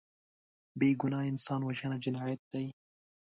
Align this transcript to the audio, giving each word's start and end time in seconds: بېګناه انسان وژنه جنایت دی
بېګناه 0.79 1.27
انسان 1.31 1.61
وژنه 1.63 1.97
جنایت 2.03 2.41
دی 2.51 2.65